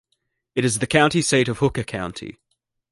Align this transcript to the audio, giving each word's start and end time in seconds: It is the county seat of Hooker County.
It 0.55 0.65
is 0.65 0.79
the 0.79 0.87
county 0.87 1.21
seat 1.21 1.47
of 1.47 1.59
Hooker 1.59 1.83
County. 1.83 2.39